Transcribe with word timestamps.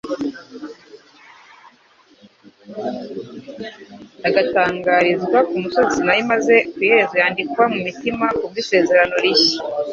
agatangarizwa 4.27 5.39
ku 5.47 5.55
musozi 5.63 5.93
Sinayi, 5.95 6.21
maze 6.31 6.55
ku 6.71 6.77
iherezo 6.85 7.15
yandikwa 7.23 7.63
mu 7.73 7.79
mitima 7.87 8.25
kubw'isezerano 8.37 9.15
rishya, 9.23 9.59